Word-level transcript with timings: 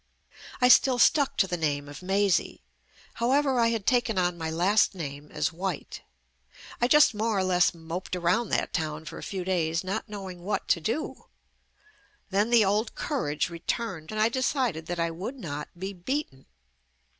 I 0.59 0.67
still 0.67 0.97
stuck 0.97 1.37
to 1.37 1.45
the 1.47 1.57
name 1.57 1.87
of 1.87 2.01
Mazie. 2.01 2.63
How 3.21 3.33
ever, 3.33 3.59
I 3.59 3.67
had 3.67 3.85
taken 3.85 4.17
on 4.17 4.35
my 4.35 4.49
last 4.49 4.95
name 4.95 5.31
as 5.31 5.53
White. 5.53 6.01
I 6.81 6.87
just 6.87 7.13
more 7.13 7.37
or 7.37 7.43
less 7.43 7.75
moped 7.75 8.15
around 8.15 8.49
that 8.49 8.73
town 8.73 9.05
for 9.05 9.19
a 9.19 9.29
few 9.29 9.43
days 9.43 9.83
not 9.83 10.09
knowing 10.09 10.41
what 10.41 10.67
to 10.69 10.81
do; 10.81 11.27
then 12.31 12.49
the 12.49 12.65
old 12.65 12.95
courage 12.95 13.51
returned, 13.51 14.11
and 14.11 14.19
I 14.19 14.27
decided 14.27 14.87
that 14.87 14.99
I 14.99 15.11
would 15.11 15.37
not 15.37 15.67
be 15.77 15.93
beaten. 15.93 16.47